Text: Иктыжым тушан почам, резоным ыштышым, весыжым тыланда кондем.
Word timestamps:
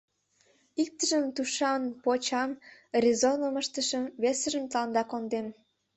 Иктыжым 0.83 1.25
тушан 1.35 1.81
почам, 2.03 2.51
резоным 3.03 3.55
ыштышым, 3.61 4.03
весыжым 4.21 4.65
тыланда 4.71 5.03
кондем. 5.11 5.47